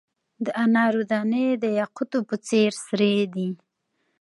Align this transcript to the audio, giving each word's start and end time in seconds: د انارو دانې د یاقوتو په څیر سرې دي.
د 0.45 0.47
انارو 0.63 1.01
دانې 1.11 1.47
د 1.63 1.65
یاقوتو 1.79 2.19
په 2.29 2.35
څیر 2.47 2.71
سرې 2.85 3.15
دي. 3.35 3.49